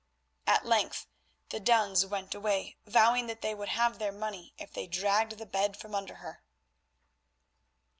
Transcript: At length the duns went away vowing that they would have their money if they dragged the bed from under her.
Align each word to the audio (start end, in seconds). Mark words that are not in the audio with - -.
At 0.47 0.65
length 0.65 1.05
the 1.49 1.59
duns 1.59 2.07
went 2.07 2.33
away 2.33 2.75
vowing 2.87 3.27
that 3.27 3.41
they 3.43 3.53
would 3.53 3.69
have 3.69 3.99
their 3.99 4.11
money 4.11 4.55
if 4.57 4.73
they 4.73 4.87
dragged 4.87 5.37
the 5.37 5.45
bed 5.45 5.77
from 5.77 5.93
under 5.93 6.15
her. 6.15 6.41